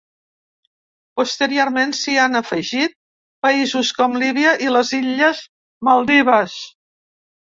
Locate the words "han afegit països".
2.21-3.91